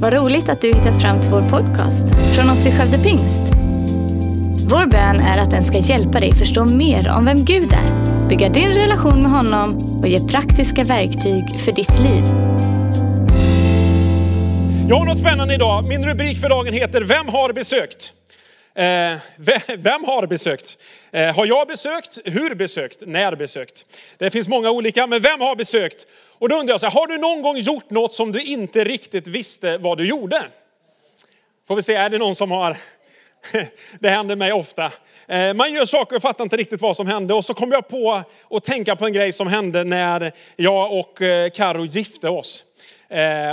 [0.00, 3.42] Vad roligt att du hittat fram till vår podcast från oss i Skövde Pingst.
[4.70, 8.48] Vår bön är att den ska hjälpa dig förstå mer om vem Gud är, bygga
[8.48, 12.24] din relation med honom och ge praktiska verktyg för ditt liv.
[14.88, 15.88] Jag har något spännande idag.
[15.88, 18.12] Min rubrik för dagen heter Vem har besökt?
[18.74, 18.84] Eh,
[19.78, 20.76] vem har besökt?
[21.10, 22.18] Eh, har jag besökt?
[22.24, 23.02] Hur besökt?
[23.06, 23.86] När besökt?
[24.18, 26.06] Det finns många olika, men vem har besökt?
[26.38, 28.84] Och då undrar jag, så här, har du någon gång gjort något som du inte
[28.84, 30.44] riktigt visste vad du gjorde?
[31.68, 32.76] Får vi se, är det någon som har?
[34.00, 34.92] Det händer mig ofta.
[35.28, 37.34] Eh, man gör saker och fattar inte riktigt vad som hände.
[37.34, 41.22] Och så kom jag på att tänka på en grej som hände när jag och
[41.22, 42.64] eh, Karo gifte oss.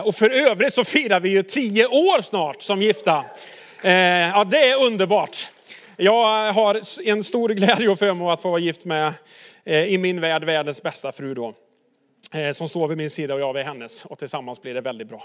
[0.03, 3.25] Och för övrigt så firar vi ju tio år snart som gifta.
[4.33, 5.49] Ja, det är underbart.
[5.97, 9.13] Jag har en stor glädje och förmån att få vara gift med,
[9.65, 11.53] eh, i min värld, världens bästa fru då.
[12.31, 14.05] Eh, som står vid min sida och jag vid hennes.
[14.05, 15.23] Och tillsammans blir det väldigt bra.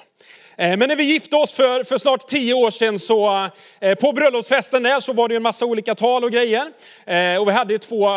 [0.56, 3.48] Eh, men när vi gifte oss för, för snart tio år sedan så
[3.80, 6.70] eh, på bröllopsfesten där så var det en massa olika tal och grejer.
[7.40, 8.08] Och vi hade två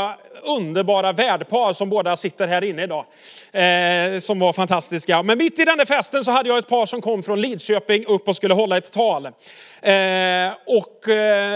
[0.58, 3.06] underbara värdpar som båda sitter här inne idag.
[4.22, 5.23] Som var fantastiska.
[5.23, 8.06] Men mitt i den där festen så hade jag ett par som kom från Lidköping
[8.06, 9.28] upp och skulle hålla ett tal.
[10.66, 11.00] Och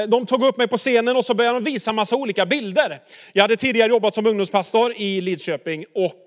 [0.07, 2.99] de tog upp mig på scenen och så började de visa massa olika bilder.
[3.33, 6.25] Jag hade tidigare jobbat som ungdomspastor i Lidköping och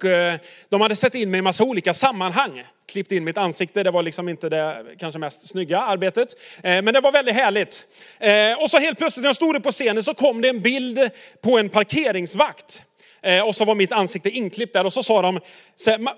[0.69, 2.63] de hade hade sett in mig i massa olika sammanhang.
[2.87, 6.29] Klippt in mitt ansikte, det var liksom inte det kanske mest snygga arbetet.
[6.63, 7.87] Eh, men det var väldigt härligt.
[8.19, 11.11] Eh, och så helt plötsligt när jag stod på scenen så kom det en bild
[11.41, 12.83] på en parkeringsvakt.
[13.23, 15.41] Eh, och så var mitt ansikte inklippt där och så sa de,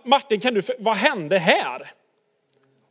[0.05, 1.93] Martin kan du, vad hände här?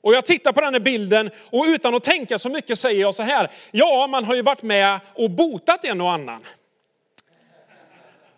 [0.03, 3.15] Och jag tittar på den här bilden och utan att tänka så mycket säger jag
[3.15, 6.41] så här, ja man har ju varit med och botat en och annan.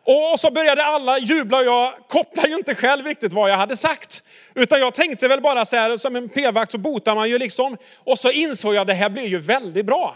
[0.06, 3.78] Och så började alla jubla och jag kopplade ju inte själv riktigt vad jag hade
[3.78, 4.24] sagt.
[4.56, 7.78] Utan jag tänkte väl bara så här, som en p-vakt så botar man ju liksom.
[8.04, 10.16] Och så insåg jag att det här blir ju väldigt bra.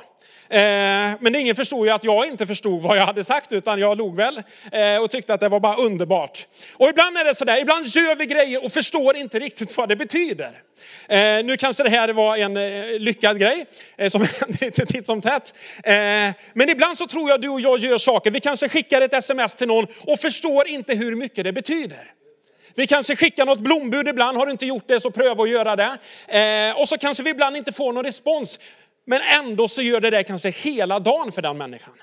[0.50, 0.60] Eh,
[1.20, 4.16] men ingen förstod ju att jag inte förstod vad jag hade sagt utan jag log
[4.16, 6.48] väl eh, och tyckte att det var bara underbart.
[6.74, 9.96] Och ibland är det sådär, ibland gör vi grejer och förstår inte riktigt vad det
[9.96, 10.52] betyder.
[11.10, 12.54] Eh, nu kanske det här var en
[13.04, 13.66] lyckad grej
[14.10, 15.54] som händer lite titt som tätt.
[16.54, 19.56] Men ibland så tror jag du och jag gör saker, vi kanske skickar ett sms
[19.56, 22.12] till någon och förstår inte hur mycket det betyder.
[22.76, 25.76] Vi kanske skickar något blombud ibland, har du inte gjort det så pröva att göra
[25.76, 26.74] det.
[26.78, 28.60] Och så kanske vi ibland inte får någon respons.
[29.10, 31.94] Men ändå så gör det det kanske hela dagen för den människan.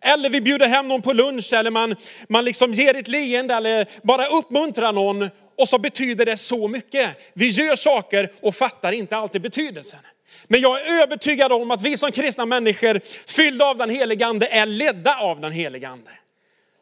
[0.00, 1.96] Eller vi bjuder hem någon på lunch eller man,
[2.28, 7.10] man liksom ger ett leende eller bara uppmuntrar någon och så betyder det så mycket.
[7.34, 10.00] Vi gör saker och fattar inte alltid betydelsen.
[10.48, 14.46] Men jag är övertygad om att vi som kristna människor fyllda av den helige ande
[14.46, 16.10] är ledda av den helige ande.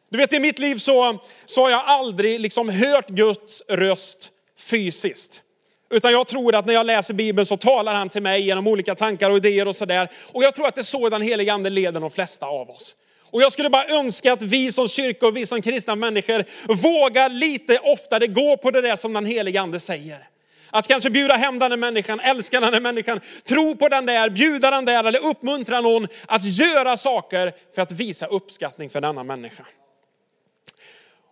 [0.09, 5.43] Du vet i mitt liv så, så har jag aldrig liksom hört Guds röst fysiskt.
[5.89, 8.95] Utan jag tror att när jag läser Bibeln så talar han till mig genom olika
[8.95, 10.09] tankar och idéer och sådär.
[10.31, 12.95] Och jag tror att det är så den helige ande leder de flesta av oss.
[13.31, 17.29] Och jag skulle bara önska att vi som kyrka och vi som kristna människor vågar
[17.29, 20.27] lite oftare gå på det där som den helige ande säger.
[20.69, 24.29] Att kanske bjuda hem den där människan, älska den där människan, tro på den där,
[24.29, 29.23] bjuda den där eller uppmuntra någon att göra saker för att visa uppskattning för denna
[29.23, 29.65] människa.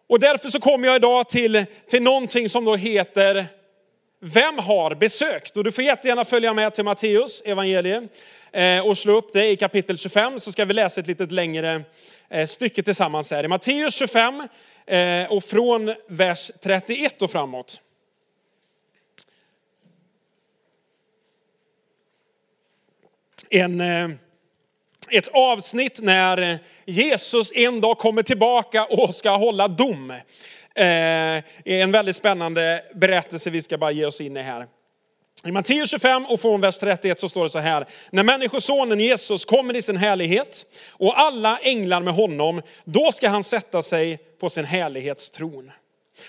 [0.10, 3.48] Och därför så kommer jag idag till, till någonting som då heter
[4.20, 5.58] vem har besökt?
[5.58, 8.10] Och du får jättegärna följa med till Matteus evangelium
[8.52, 11.84] eh, och slå upp det i kapitel 25 så ska vi läsa ett lite längre
[12.30, 13.44] eh, stycke tillsammans här.
[13.44, 14.48] I Matteus 25
[14.86, 17.82] eh, och från vers 31 och framåt.
[23.50, 23.82] En,
[25.12, 30.14] ett avsnitt när Jesus en dag kommer tillbaka och ska hålla dom.
[30.76, 34.68] Eh, en väldigt spännande berättelse vi ska bara ge oss in i här.
[35.46, 37.86] I Matteus 25 och från vers 31 så står det så här.
[38.12, 43.44] När människosonen Jesus kommer i sin härlighet och alla änglar med honom, då ska han
[43.44, 45.72] sätta sig på sin härlighetstron.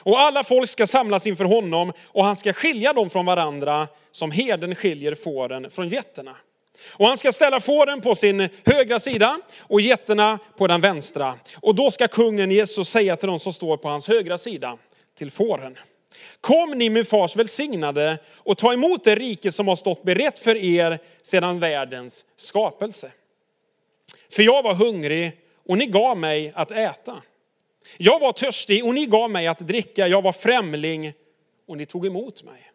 [0.00, 4.30] Och alla folk ska samlas inför honom och han ska skilja dem från varandra som
[4.30, 6.36] herden skiljer fåren från getterna.
[6.92, 11.34] Och han ska ställa fåren på sin högra sida och getterna på den vänstra.
[11.60, 14.78] Och då ska kungen Jesus säga till de som står på hans högra sida,
[15.18, 15.76] till fåren.
[16.40, 20.56] Kom ni min fars välsignade och ta emot det rike som har stått berett för
[20.56, 23.12] er sedan världens skapelse.
[24.30, 25.32] För jag var hungrig
[25.68, 27.22] och ni gav mig att äta.
[27.98, 30.08] Jag var törstig och ni gav mig att dricka.
[30.08, 31.12] Jag var främling
[31.68, 32.70] och ni tog emot mig.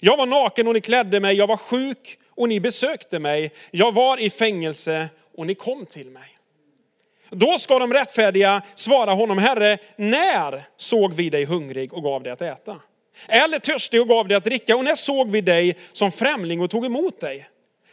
[0.00, 1.36] Jag var naken och ni klädde mig.
[1.36, 3.52] Jag var sjuk och ni besökte mig.
[3.70, 6.28] Jag var i fängelse och ni kom till mig.
[7.30, 12.32] Då ska de rättfärdiga svara honom, Herre, när såg vi dig hungrig och gav dig
[12.32, 12.80] att äta?
[13.28, 14.76] Eller törstig och gav dig att dricka?
[14.76, 17.48] Och när såg vi dig som främling och tog emot dig?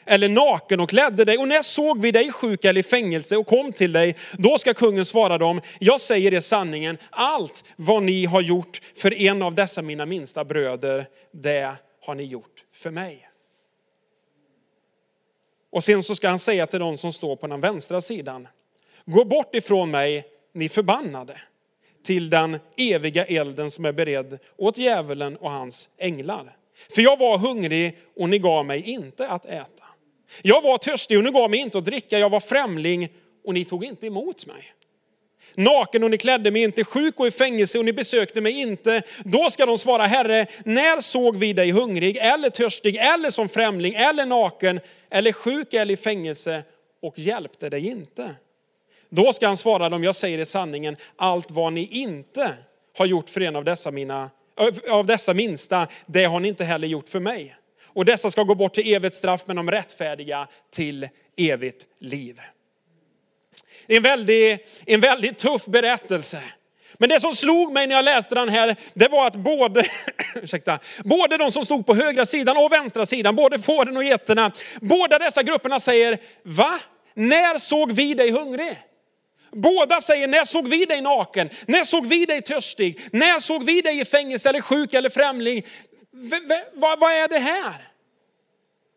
[0.06, 1.38] Eller naken och klädde dig?
[1.38, 4.16] Och när såg vi dig sjuk eller i fängelse och kom till dig?
[4.38, 9.14] Då ska kungen svara dem, jag säger er sanningen, allt vad ni har gjort för
[9.14, 13.31] en av dessa mina minsta bröder, det har ni gjort för mig.
[15.72, 18.48] Och sen så ska han säga till de som står på den vänstra sidan,
[19.06, 20.24] gå bort ifrån mig,
[20.54, 21.42] ni förbannade,
[22.04, 26.56] till den eviga elden som är beredd åt djävulen och hans änglar.
[26.96, 29.84] För jag var hungrig och ni gav mig inte att äta.
[30.42, 32.20] Jag var törstig och ni gav mig inte att dricka.
[32.20, 33.10] Jag var främling
[33.44, 34.74] och ni tog inte emot mig.
[35.56, 39.02] Naken och ni klädde mig inte, sjuk och i fängelse och ni besökte mig inte.
[39.24, 43.94] Då ska de svara, Herre, när såg vi dig hungrig eller törstig eller som främling
[43.96, 44.80] eller naken
[45.10, 46.64] eller sjuk eller i fängelse
[47.02, 48.36] och hjälpte dig inte?
[49.10, 52.58] Då ska han svara dem, jag säger i sanningen, allt vad ni inte
[52.98, 54.30] har gjort för en av dessa, mina,
[54.90, 57.56] av dessa minsta, det har ni inte heller gjort för mig.
[57.94, 62.40] Och dessa ska gå bort till evigt straff, men de rättfärdiga till evigt liv.
[63.92, 66.44] En väldigt, en väldigt tuff berättelse.
[66.98, 69.84] Men det som slog mig när jag läste den här, det var att både,
[70.36, 74.52] ursäkta, både de som stod på högra sidan och vänstra sidan, både fåren och getterna,
[74.82, 76.80] båda dessa grupperna säger, va?
[77.14, 78.78] När såg vi dig hungrig?
[79.52, 81.50] Båda säger, när såg vi dig naken?
[81.66, 83.00] När såg vi dig törstig?
[83.12, 85.66] När såg vi dig i fängelse eller sjuk eller främling?
[86.14, 86.38] V
[86.74, 87.91] vad, vad är det här?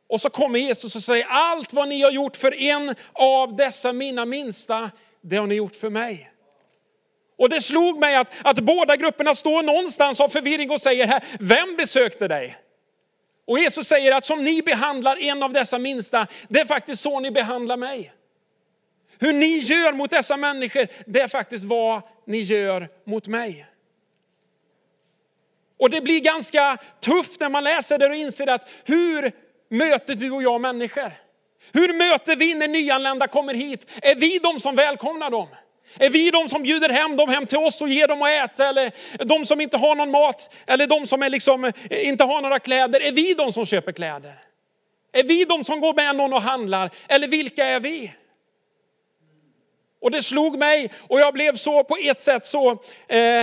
[0.08, 3.92] Och så kommer Jesus och säger, allt vad ni har gjort för en av dessa
[3.92, 4.90] mina minsta,
[5.20, 6.30] det har ni gjort för mig.
[7.38, 11.24] Och det slog mig att, att båda grupperna står någonstans av förvirring och säger, här,
[11.40, 12.56] vem besökte dig?
[13.46, 17.20] Och Jesus säger att som ni behandlar en av dessa minsta, det är faktiskt så
[17.20, 18.12] ni behandlar mig.
[19.18, 23.66] Hur ni gör mot dessa människor, det är faktiskt vad ni gör mot mig.
[25.78, 29.32] Och det blir ganska tufft när man läser det och inser att hur
[29.74, 31.12] möter du och jag människor?
[31.72, 33.86] Hur möter vi när nyanlända kommer hit?
[34.02, 35.48] Är vi de som välkomnar dem?
[35.98, 38.68] Är vi de som bjuder hem dem hem till oss och ger dem att äta?
[38.68, 38.92] Eller
[39.24, 40.54] de som inte har någon mat?
[40.66, 41.72] Eller de som är liksom, eh,
[42.08, 43.00] inte har några kläder?
[43.00, 44.34] Är vi de som köper kläder?
[45.12, 46.90] Är vi de som går med någon och handlar?
[47.08, 48.12] Eller vilka är vi?
[50.04, 52.70] Och det slog mig och jag blev så på ett sätt så,
[53.08, 53.42] eh,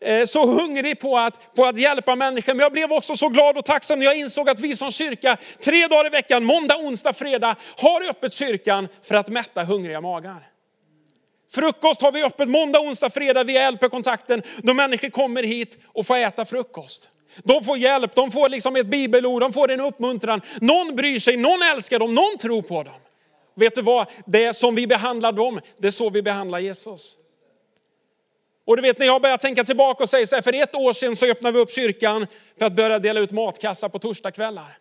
[0.00, 2.54] eh, så hungrig på att, på att hjälpa människor.
[2.54, 5.36] Men jag blev också så glad och tacksam när jag insåg att vi som kyrka
[5.60, 10.48] tre dagar i veckan, måndag, onsdag, fredag, har öppet kyrkan för att mätta hungriga magar.
[11.54, 16.16] Frukost har vi öppet måndag, onsdag, fredag via LP-kontakten då människor kommer hit och får
[16.16, 17.10] äta frukost.
[17.44, 20.40] De får hjälp, de får liksom ett bibelord, de får en uppmuntran.
[20.60, 22.94] Någon bryr sig, någon älskar dem, någon tror på dem.
[23.54, 24.06] Vet du vad?
[24.26, 27.16] Det är som vi behandlar dem, det är så vi behandlar Jesus.
[28.66, 30.92] Och du vet när jag börjar tänka tillbaka och säger så här, för ett år
[30.92, 32.26] sedan så öppnade vi upp kyrkan
[32.58, 34.78] för att börja dela ut matkassar på torsdagskvällar.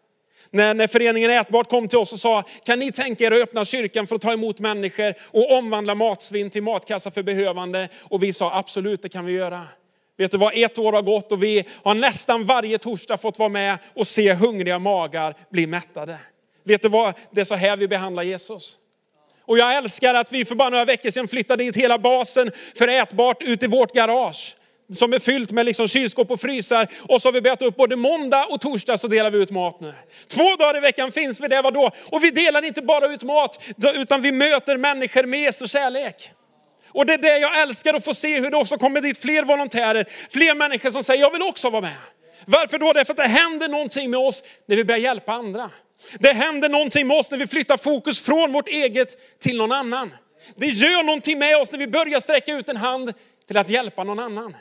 [0.52, 3.66] När, när föreningen Ätbart kom till oss och sa, kan ni tänka er att öppna
[3.66, 7.90] kyrkan för att ta emot människor och omvandla matsvinn till matkassar för behövande?
[8.02, 9.68] Och vi sa absolut, det kan vi göra.
[10.18, 13.50] Vet du vad, ett år har gått och vi har nästan varje torsdag fått vara
[13.50, 16.20] med och se hungriga magar bli mättade.
[16.64, 18.78] Vet du vad, det är så här vi behandlar Jesus.
[19.46, 22.88] Och jag älskar att vi för bara några veckor sedan flyttade dit hela basen för
[22.88, 24.56] ätbart ut i vårt garage.
[24.94, 26.88] Som är fyllt med liksom kylskåp och frysar.
[27.10, 29.80] Och så har vi bett upp både måndag och torsdag så delar vi ut mat
[29.82, 29.94] nu.
[30.28, 31.92] Två dagar i veckan finns vi där, vadå?
[32.12, 33.64] Och vi delar inte bara ut mat,
[33.96, 36.32] utan vi möter människor med Jesu kärlek.
[36.88, 39.44] Och det är det jag älskar att få se, hur det också kommer dit fler
[39.44, 41.98] volontärer, fler människor som säger, jag vill också vara med.
[42.46, 42.94] Varför då?
[42.94, 45.70] Därför att det händer någonting med oss när vi börjar hjälpa andra.
[46.20, 50.14] Det händer någonting med oss när vi flyttar fokus från vårt eget till någon annan.
[50.56, 53.14] Det gör någonting med oss när vi börjar sträcka ut en hand
[53.48, 54.56] till att hjälpa någon annan.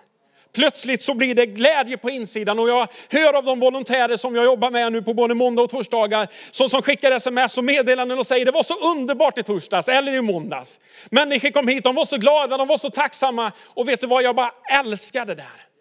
[0.54, 4.44] Plötsligt så blir det glädje på insidan och jag hör av de volontärer som jag
[4.44, 8.26] jobbar med nu på både måndag och torsdagar, som, som skickar sms och meddelanden och
[8.26, 10.80] säger det var så underbart i torsdags eller i måndags.
[11.10, 14.22] Människor kom hit, de var så glada, de var så tacksamma och vet du vad,
[14.22, 15.71] jag bara älskar det där.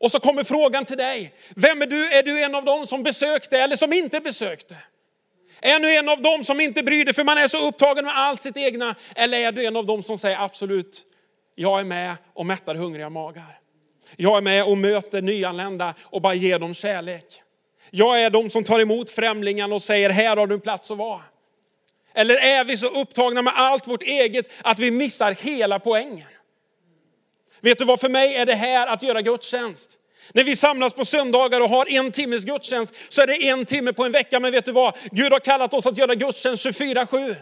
[0.00, 1.34] Och så kommer frågan till dig.
[1.56, 2.06] Vem är du?
[2.06, 4.76] Är du en av dem som besökte eller som inte besökte?
[5.60, 8.18] Är du en av dem som inte bryr dig för man är så upptagen med
[8.18, 8.94] allt sitt egna?
[9.16, 11.04] Eller är du en av dem som säger absolut,
[11.54, 13.58] jag är med och mättar hungriga magar.
[14.16, 17.24] Jag är med och möter nyanlända och bara ger dem kärlek.
[17.90, 20.98] Jag är de som tar emot främlingarna och säger, här har du en plats att
[20.98, 21.20] vara.
[22.14, 26.28] Eller är vi så upptagna med allt vårt eget att vi missar hela poängen?
[27.60, 29.98] Vet du vad, för mig är det här att göra gudstjänst.
[30.32, 33.92] När vi samlas på söndagar och har en timmes gudstjänst så är det en timme
[33.92, 34.40] på en vecka.
[34.40, 34.94] Men vet du vad?
[35.10, 37.34] Gud har kallat oss att göra gudstjänst 24-7.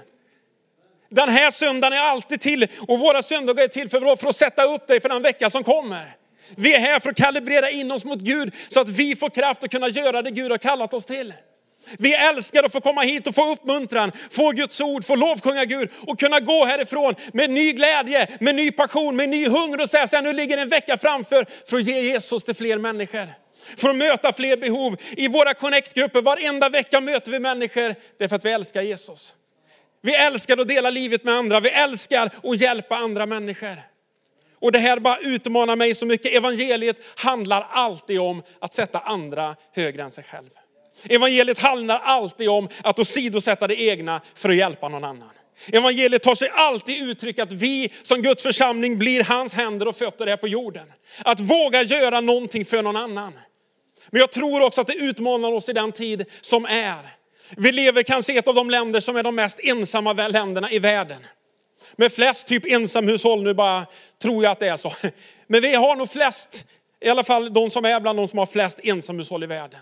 [1.11, 4.65] Den här söndagen är alltid till och våra söndagar är till för, för att sätta
[4.65, 6.17] upp dig för den vecka som kommer.
[6.57, 9.65] Vi är här för att kalibrera in oss mot Gud så att vi får kraft
[9.65, 11.35] att kunna göra det Gud har kallat oss till.
[11.99, 15.91] Vi älskar att få komma hit och få uppmuntran, få Guds ord, få lovsjunga Gud
[16.07, 20.09] och kunna gå härifrån med ny glädje, med ny passion, med ny hunger och säga
[20.09, 23.29] så här, nu ligger en vecka framför för att ge Jesus till fler människor.
[23.77, 24.97] För att möta fler behov.
[25.17, 29.35] I våra connect-grupper, varenda vecka möter vi människor därför att vi älskar Jesus.
[30.03, 33.83] Vi älskar att dela livet med andra, vi älskar att hjälpa andra människor.
[34.61, 36.35] Och det här bara utmanar mig så mycket.
[36.35, 40.51] Evangeliet handlar alltid om att sätta andra högre än sig själv.
[41.09, 45.31] Evangeliet handlar alltid om att åsidosätta det egna för att hjälpa någon annan.
[45.73, 50.27] Evangeliet tar sig alltid uttryck att vi som Guds församling blir hans händer och fötter
[50.27, 50.93] här på jorden.
[51.25, 53.33] Att våga göra någonting för någon annan.
[54.11, 57.17] Men jag tror också att det utmanar oss i den tid som är.
[57.57, 60.79] Vi lever kanske i ett av de länder som är de mest ensamma länderna i
[60.79, 61.27] världen.
[61.97, 63.87] Med flest typ ensamhushåll, nu bara
[64.23, 64.93] tror jag att det är så.
[65.47, 66.65] Men vi har nog flest,
[67.01, 69.81] i alla fall de som är bland de som har flest ensamhushåll i världen.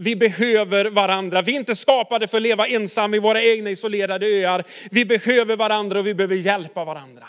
[0.00, 1.42] Vi behöver varandra.
[1.42, 4.64] Vi är inte skapade för att leva ensamma i våra egna isolerade öar.
[4.90, 7.28] Vi behöver varandra och vi behöver hjälpa varandra.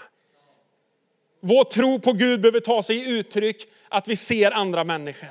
[1.41, 3.57] Vår tro på Gud behöver ta sig i uttryck
[3.89, 5.29] att vi ser andra människor.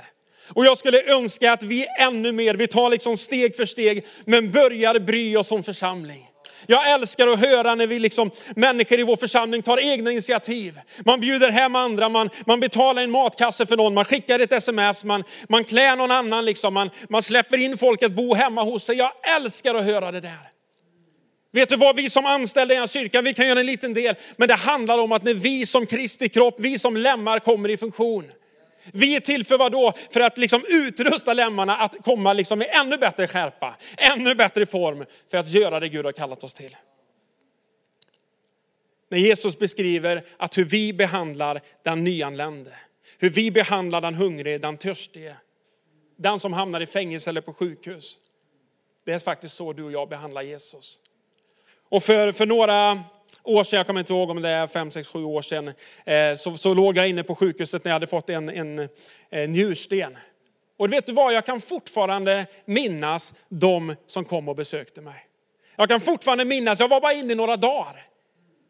[0.53, 4.51] Och jag skulle önska att vi ännu mer, vi tar liksom steg för steg, men
[4.51, 6.29] börjar bry oss om församling.
[6.67, 10.75] Jag älskar att höra när vi liksom, människor i vår församling tar egna initiativ.
[11.05, 15.05] Man bjuder hem andra, man, man betalar en matkasse för någon, man skickar ett sms,
[15.05, 18.85] man, man klär någon annan, liksom, man, man släpper in folk att bo hemma hos
[18.85, 18.97] sig.
[18.97, 20.59] Jag älskar att höra det där.
[21.53, 23.95] Vet du vad, vi som anställda i den här kyrkan, vi kan göra en liten
[23.95, 27.69] del, men det handlar om att när vi som Kristi kropp, vi som lemmar kommer
[27.69, 28.25] i funktion.
[28.93, 29.93] Vi är till för vad då?
[30.11, 33.77] För att liksom utrusta lemmarna att komma liksom i ännu bättre skärpa,
[34.17, 36.77] ännu bättre form för att göra det Gud har kallat oss till.
[39.11, 42.73] När Jesus beskriver att hur vi behandlar den nyanlände,
[43.19, 45.37] hur vi behandlar den hungrige, den törstige,
[46.17, 48.19] den som hamnar i fängelse eller på sjukhus.
[49.05, 50.99] Det är faktiskt så du och jag behandlar Jesus.
[51.89, 53.05] Och för, för några
[53.49, 55.69] år sedan, jag kommer inte ihåg om det är fem, sex, sju år sedan,
[56.07, 58.89] eh, så, så låg jag inne på sjukhuset när jag hade fått en, en,
[59.31, 60.19] en njursten.
[60.79, 65.25] Och vet du vad, jag kan fortfarande minnas de som kom och besökte mig.
[65.77, 68.07] Jag kan fortfarande minnas, jag var bara inne i några dagar.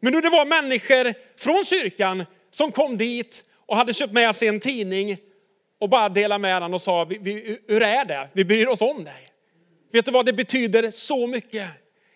[0.01, 4.47] Men nu det var människor från kyrkan som kom dit och hade köpt med sig
[4.47, 5.17] en tidning
[5.79, 7.05] och bara delade med den och sa,
[7.67, 8.29] hur är det?
[8.33, 9.27] Vi bryr oss om dig.
[9.91, 11.69] Vet du vad, det betyder så mycket.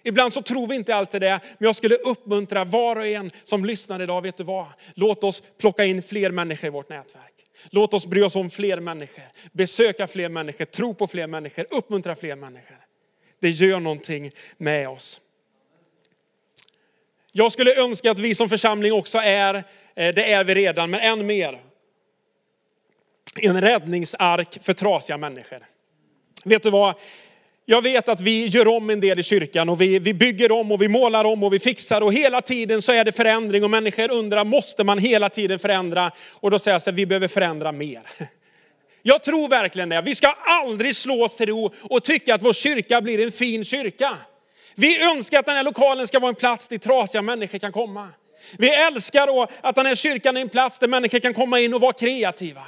[0.04, 3.66] Ibland så tror vi inte alltid det, men jag skulle uppmuntra var och en som
[3.66, 4.68] lyssnar idag, vet du vad?
[4.94, 7.34] Låt oss plocka in fler människor i vårt nätverk.
[7.70, 12.16] Låt oss bry oss om fler människor, besöka fler människor, tro på fler människor, uppmuntra
[12.16, 12.78] fler människor.
[13.40, 15.22] Det gör någonting med oss.
[17.32, 19.64] Jag skulle önska att vi som församling också är, eh,
[19.96, 21.62] det är vi redan, men än mer,
[23.36, 25.60] en räddningsark för trasiga människor.
[26.44, 26.96] Vet du vad?
[27.66, 30.72] Jag vet att vi gör om en del i kyrkan och vi, vi bygger om
[30.72, 33.70] och vi målar om och vi fixar och hela tiden så är det förändring och
[33.70, 36.12] människor undrar, måste man hela tiden förändra?
[36.32, 38.02] Och då säger jag så här, vi behöver förändra mer.
[39.06, 40.02] Jag tror verkligen det.
[40.02, 43.64] Vi ska aldrig slå oss till ro och tycka att vår kyrka blir en fin
[43.64, 44.18] kyrka.
[44.76, 48.10] Vi önskar att den här lokalen ska vara en plats dit trasiga människor kan komma.
[48.58, 51.74] Vi älskar då att den här kyrkan är en plats där människor kan komma in
[51.74, 52.64] och vara kreativa.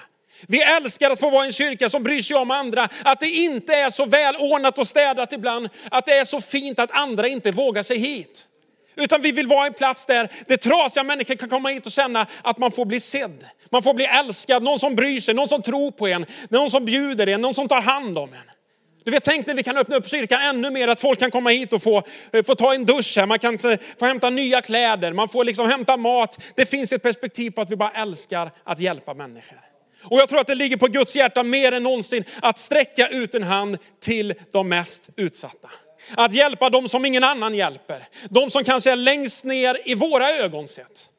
[0.47, 2.89] Vi älskar att få vara en kyrka som bryr sig om andra.
[3.03, 5.69] Att det inte är så välordnat och städat ibland.
[5.91, 8.49] Att det är så fint att andra inte vågar sig hit.
[8.95, 12.27] Utan vi vill vara en plats där, det trasiga människor kan komma hit och känna
[12.41, 13.45] att man får bli sedd.
[13.69, 16.85] Man får bli älskad, någon som bryr sig, någon som tror på en, någon som
[16.85, 18.55] bjuder en, någon som tar hand om en.
[19.03, 21.49] Du vet, tänk när vi kan öppna upp kyrkan ännu mer, att folk kan komma
[21.49, 24.61] hit och få, eh, få ta en dusch här, man kan eh, få hämta nya
[24.61, 26.39] kläder, man får liksom hämta mat.
[26.55, 29.74] Det finns ett perspektiv på att vi bara älskar att hjälpa människor.
[30.01, 33.35] Och jag tror att det ligger på Guds hjärta mer än någonsin att sträcka ut
[33.35, 35.69] en hand till de mest utsatta.
[36.15, 38.07] Att hjälpa dem som ingen annan hjälper.
[38.29, 41.09] De som kanske är längst ner i våra ögon sett.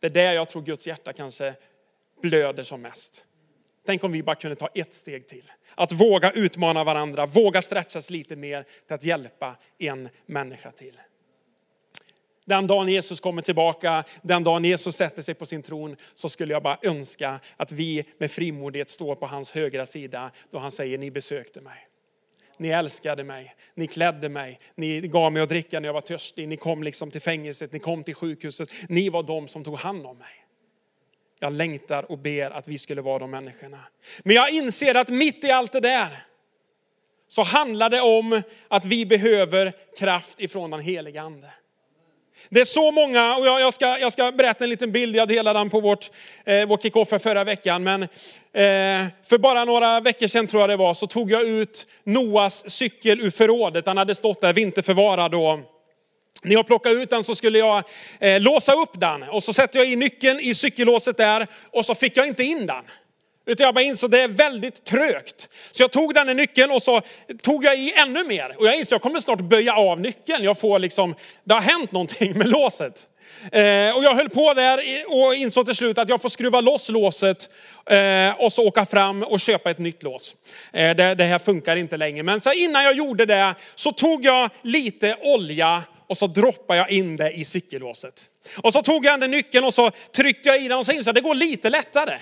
[0.00, 1.54] Det är där jag tror Guds hjärta kanske
[2.22, 3.24] blöder som mest.
[3.86, 5.52] Tänk om vi bara kunde ta ett steg till.
[5.74, 10.98] Att våga utmana varandra, våga stretchas lite mer till att hjälpa en människa till.
[12.46, 16.52] Den dagen Jesus kommer tillbaka, den dagen Jesus sätter sig på sin tron, så skulle
[16.52, 20.98] jag bara önska att vi med frimodighet står på hans högra sida då han säger,
[20.98, 21.88] ni besökte mig.
[22.58, 26.48] Ni älskade mig, ni klädde mig, ni gav mig att dricka när jag var törstig,
[26.48, 28.70] ni kom liksom till fängelset, ni kom till sjukhuset.
[28.88, 30.46] Ni var de som tog hand om mig.
[31.38, 33.80] Jag längtar och ber att vi skulle vara de människorna.
[34.24, 36.26] Men jag inser att mitt i allt det där
[37.28, 41.50] så handlar det om att vi behöver kraft ifrån den heliga ande.
[42.48, 45.28] Det är så många, och jag, jag, ska, jag ska berätta en liten bild, jag
[45.28, 46.10] delade den på vårt,
[46.44, 47.82] eh, vår kick-off förra veckan.
[47.82, 48.08] Men eh,
[49.28, 53.20] för bara några veckor sedan tror jag det var, så tog jag ut Noas cykel
[53.20, 53.86] ur förrådet.
[53.86, 55.34] Han hade stått där vinterförvarad.
[55.34, 55.58] Och
[56.42, 57.82] när jag plockade ut den så skulle jag
[58.20, 59.22] eh, låsa upp den.
[59.22, 62.66] Och så sätter jag i nyckeln i cykellåset där och så fick jag inte in
[62.66, 62.84] den.
[63.46, 65.50] Utan jag bara insåg att det är väldigt trögt.
[65.70, 67.00] Så jag tog den här nyckeln och så
[67.42, 68.54] tog jag i ännu mer.
[68.58, 70.44] Och jag insåg att jag kommer snart böja av nyckeln.
[70.44, 73.08] Jag får liksom, det har hänt någonting med låset.
[73.52, 76.88] Eh, och jag höll på där och insåg till slut att jag får skruva loss
[76.88, 77.50] låset
[77.90, 80.36] eh, och så åka fram och köpa ett nytt lås.
[80.72, 82.22] Eh, det, det, här funkar inte längre.
[82.22, 86.90] Men så innan jag gjorde det så tog jag lite olja och så droppade jag
[86.90, 88.24] in det i cykellåset.
[88.62, 91.06] Och så tog jag den nyckeln och så tryckte jag i den och så insåg
[91.06, 92.18] jag att det går lite lättare.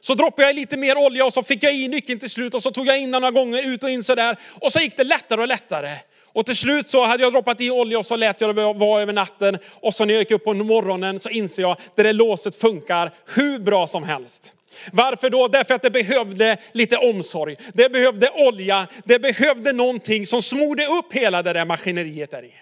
[0.00, 2.62] Så droppade jag lite mer olja och så fick jag i nyckeln till slut och
[2.62, 4.36] så tog jag in den några gånger ut och in sådär.
[4.60, 5.90] Och så gick det lättare och lättare.
[6.32, 9.02] Och till slut så hade jag droppat i olja och så lät jag det vara
[9.02, 9.58] över natten.
[9.80, 12.56] Och så när jag gick upp på morgonen så inser jag att det där låset
[12.56, 14.54] funkar hur bra som helst.
[14.92, 15.48] Varför då?
[15.48, 17.56] Därför att det behövde lite omsorg.
[17.74, 18.86] Det behövde olja.
[19.04, 22.52] Det behövde någonting som smorde upp hela det där maskineriet där i.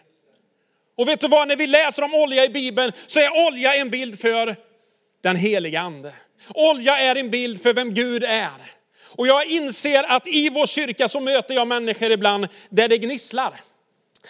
[0.96, 3.90] Och vet du vad, när vi läser om olja i Bibeln så är olja en
[3.90, 4.56] bild för
[5.22, 6.12] den heliga ande.
[6.54, 8.72] Olja är en bild för vem Gud är.
[9.16, 13.60] Och jag inser att i vår kyrka så möter jag människor ibland där det gnisslar.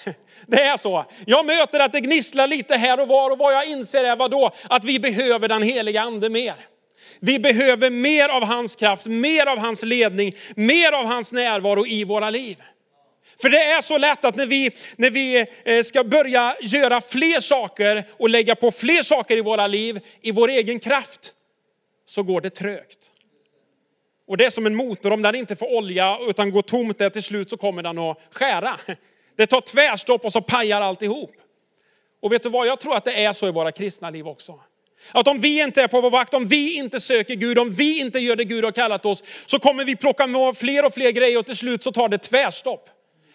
[0.46, 1.04] Det är så.
[1.26, 4.38] Jag möter att det gnisslar lite här och var och vad jag inser är vadå?
[4.38, 4.75] då?
[4.75, 6.54] Att vi behöver den heliga ande mer.
[7.20, 12.04] Vi behöver mer av hans kraft, mer av hans ledning, mer av hans närvaro i
[12.04, 12.56] våra liv.
[13.40, 17.40] För det är så lätt att när vi, när vi eh, ska börja göra fler
[17.40, 21.35] saker och lägga på fler saker i våra liv i vår egen kraft,
[22.07, 23.13] så går det trögt.
[24.27, 27.11] Och det är som en motor, om den inte får olja utan går tomt där
[27.11, 28.81] till slut så kommer den att skära.
[29.37, 31.33] Det tar tvärstopp och så pajar alltihop.
[32.23, 34.61] Och vet du vad, jag tror att det är så i våra kristna liv också.
[35.13, 38.01] Att om vi inte är på vår vakt, om vi inte söker Gud, om vi
[38.01, 41.11] inte gör det Gud har kallat oss, så kommer vi plocka med fler och fler
[41.11, 42.88] grejer och till slut så tar det tvärstopp.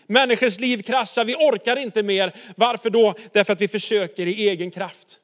[0.07, 2.35] Människors liv kraschar, vi orkar inte mer.
[2.55, 3.13] Varför då?
[3.33, 5.20] Därför att vi försöker i egen kraft.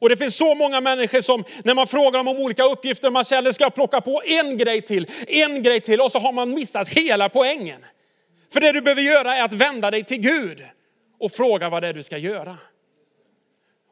[0.00, 3.24] Och det finns så många människor som när man frågar dem om olika uppgifter, man
[3.24, 6.54] säger ska jag plocka på en grej till, en grej till och så har man
[6.54, 7.84] missat hela poängen.
[8.52, 10.62] För det du behöver göra är att vända dig till Gud
[11.20, 12.58] och fråga vad det är du ska göra.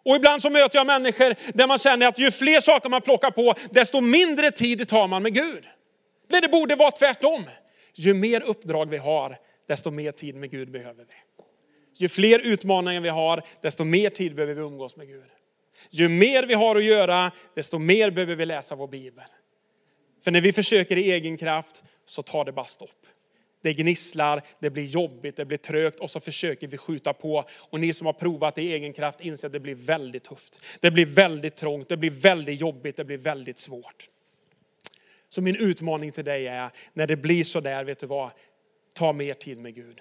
[0.05, 3.31] Och ibland så möter jag människor där man känner att ju fler saker man plockar
[3.31, 5.65] på, desto mindre tid tar man med Gud.
[6.31, 7.45] Men det borde vara tvärtom.
[7.95, 9.37] Ju mer uppdrag vi har,
[9.69, 11.15] desto mer tid med Gud behöver vi.
[11.99, 15.38] Ju fler utmaningar vi har, desto mer tid behöver vi umgås med Gud.
[15.91, 19.25] Ju mer vi har att göra, desto mer behöver vi läsa vår bibel.
[20.25, 23.07] För när vi försöker i egen kraft så tar det bara stopp.
[23.63, 27.45] Det gnisslar, det blir jobbigt, det blir trögt och så försöker vi skjuta på.
[27.59, 30.65] Och ni som har provat i egen kraft inser att det blir väldigt tufft.
[30.81, 34.09] Det blir väldigt trångt, det blir väldigt jobbigt, det blir väldigt svårt.
[35.29, 38.31] Så min utmaning till dig är, när det blir så där, vet du vad?
[38.95, 40.01] Ta mer tid med Gud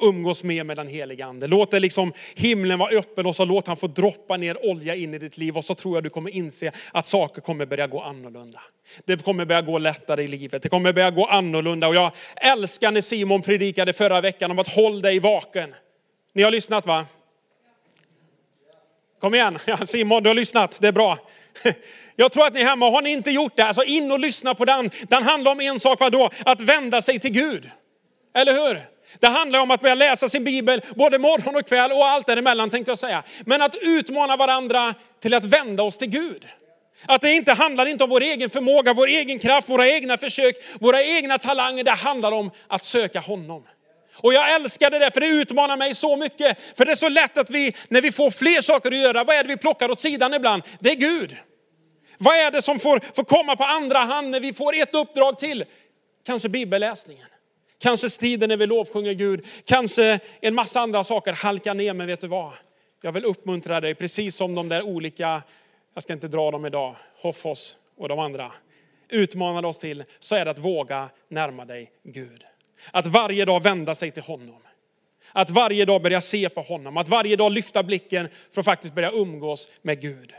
[0.00, 1.46] umgås mer med den heliga ande.
[1.46, 5.14] Låt det liksom himlen vara öppen och så låt han få droppa ner olja in
[5.14, 8.00] i ditt liv och så tror jag du kommer inse att saker kommer börja gå
[8.00, 8.60] annorlunda.
[9.04, 10.62] Det kommer börja gå lättare i livet.
[10.62, 14.68] Det kommer börja gå annorlunda och jag älskar när Simon predikade förra veckan om att
[14.68, 15.74] håll dig vaken.
[16.32, 17.06] Ni har lyssnat va?
[19.20, 21.18] Kom igen, ja, Simon du har lyssnat, det är bra.
[22.16, 24.54] Jag tror att ni är hemma, har ni inte gjort det, alltså in och lyssna
[24.54, 24.90] på den.
[25.08, 26.30] Den handlar om en sak, vadå?
[26.44, 27.70] Att vända sig till Gud.
[28.34, 28.95] Eller hur?
[29.20, 32.70] Det handlar om att börja läsa sin bibel både morgon och kväll och allt däremellan
[32.70, 33.22] tänkte jag säga.
[33.46, 36.48] Men att utmana varandra till att vända oss till Gud.
[37.06, 40.54] Att det inte handlar inte om vår egen förmåga, vår egen kraft, våra egna försök,
[40.80, 41.84] våra egna talanger.
[41.84, 43.64] Det handlar om att söka honom.
[44.14, 46.58] Och jag älskar det där för det utmanar mig så mycket.
[46.76, 49.36] För det är så lätt att vi, när vi får fler saker att göra, vad
[49.36, 50.62] är det vi plockar åt sidan ibland?
[50.80, 51.36] Det är Gud.
[52.18, 55.38] Vad är det som får, får komma på andra hand när vi får ett uppdrag
[55.38, 55.64] till?
[56.26, 57.26] Kanske bibelläsningen.
[57.78, 59.46] Kanske tiden när vi lovsjunger Gud.
[59.64, 61.94] Kanske en massa andra saker halkar ner.
[61.94, 62.52] Men vet du vad?
[63.02, 65.42] Jag vill uppmuntra dig, precis som de där olika,
[65.94, 68.52] jag ska inte dra dem idag, Hoffos och de andra
[69.08, 72.44] utmanade oss till, så är det att våga närma dig Gud.
[72.90, 74.62] Att varje dag vända sig till honom.
[75.32, 76.96] Att varje dag börja se på honom.
[76.96, 80.32] Att varje dag lyfta blicken för att faktiskt börja umgås med Gud.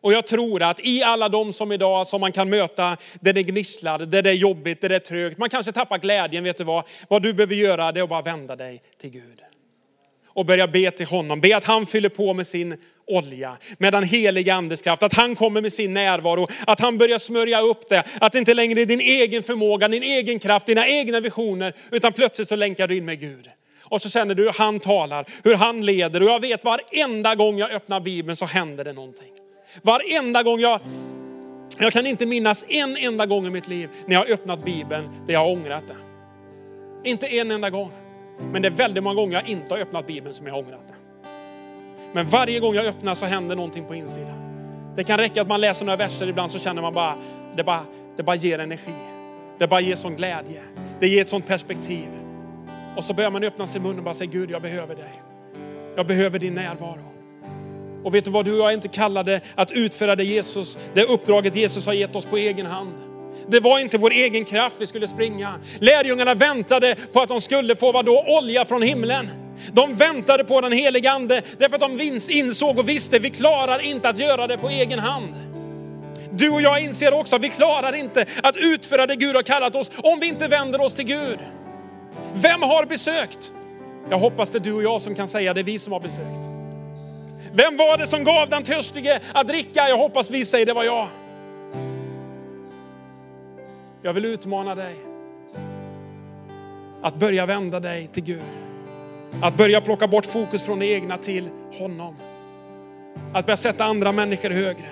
[0.00, 3.42] Och jag tror att i alla de som idag som man kan möta, där det
[3.42, 6.64] gnisslar, där det är jobbigt, där det är trögt, man kanske tappar glädjen, vet du
[6.64, 6.84] vad?
[7.08, 9.40] Vad du behöver göra det är att bara vända dig till Gud.
[10.26, 14.04] Och börja be till honom, be att han fyller på med sin olja, med den
[14.04, 18.04] heliga andes kraft, att han kommer med sin närvaro, att han börjar smörja upp det,
[18.20, 22.12] att det inte längre är din egen förmåga, din egen kraft, dina egna visioner, utan
[22.12, 23.48] plötsligt så länkar du in med Gud.
[23.82, 26.22] Och så känner du hur han talar, hur han leder.
[26.22, 29.32] Och jag vet varenda gång jag öppnar Bibeln så händer det någonting.
[29.82, 30.80] Varenda gång jag,
[31.78, 35.08] jag kan inte minnas en enda gång i mitt liv när jag har öppnat Bibeln
[35.26, 35.96] där jag har ångrat det.
[37.10, 37.90] Inte en enda gång.
[38.52, 40.88] Men det är väldigt många gånger jag inte har öppnat Bibeln som jag har ångrat
[40.88, 40.94] det.
[42.12, 44.50] Men varje gång jag öppnar så händer någonting på insidan.
[44.96, 47.14] Det kan räcka att man läser några verser ibland så känner man bara,
[47.56, 47.84] det bara,
[48.16, 48.94] det bara ger energi.
[49.58, 50.62] Det bara ger sån glädje.
[51.00, 52.08] Det ger ett sånt perspektiv.
[52.96, 55.22] Och så börjar man öppna sin mun och bara säga, Gud jag behöver dig.
[55.96, 57.19] Jag behöver din närvaro.
[58.04, 61.04] Och vet du vad, du och jag är inte kallade att utföra det Jesus, det
[61.04, 62.92] uppdraget Jesus har gett oss på egen hand.
[63.48, 65.54] Det var inte vår egen kraft vi skulle springa.
[65.78, 68.24] Lärjungarna väntade på att de skulle få vad då?
[68.26, 69.28] Olja från himlen.
[69.72, 74.08] De väntade på den helige ande därför att de insåg och visste vi klarar inte
[74.08, 75.34] att göra det på egen hand.
[76.32, 79.76] Du och jag inser också att vi klarar inte att utföra det Gud har kallat
[79.76, 81.38] oss om vi inte vänder oss till Gud.
[82.34, 83.52] Vem har besökt?
[84.10, 86.00] Jag hoppas det är du och jag som kan säga det är vi som har
[86.00, 86.59] besökt.
[87.52, 89.88] Vem var det som gav den törstige att dricka?
[89.88, 91.08] Jag hoppas vi säger det var jag.
[94.02, 94.96] Jag vill utmana dig
[97.02, 98.42] att börja vända dig till Gud.
[99.42, 102.16] Att börja plocka bort fokus från det egna till honom.
[103.34, 104.90] Att börja sätta andra människor högre.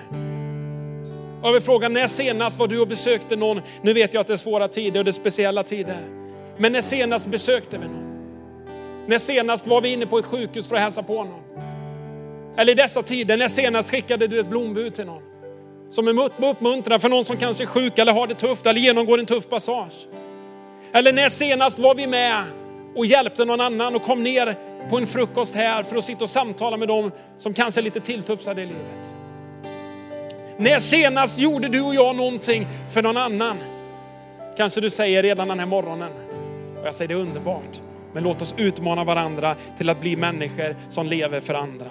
[1.42, 3.60] Jag vill fråga, när senast var du och besökte någon?
[3.82, 6.00] Nu vet jag att det är svåra tider och det är speciella tider.
[6.56, 8.18] Men när senast besökte vi någon?
[9.06, 11.67] När senast var vi inne på ett sjukhus för att hälsa på någon?
[12.58, 15.22] Eller i dessa tider, när senast skickade du ett blombud till någon?
[15.90, 19.18] Som en uppmuntran för någon som kanske är sjuk eller har det tufft eller genomgår
[19.18, 20.08] en tuff passage.
[20.92, 22.44] Eller när senast var vi med
[22.96, 24.56] och hjälpte någon annan och kom ner
[24.90, 28.00] på en frukost här för att sitta och samtala med dem som kanske är lite
[28.00, 29.14] tilltufsade i livet.
[30.56, 33.56] När senast gjorde du och jag någonting för någon annan?
[34.56, 36.10] Kanske du säger redan den här morgonen.
[36.80, 37.80] Och jag säger det är underbart.
[38.14, 41.90] Men låt oss utmana varandra till att bli människor som lever för andra.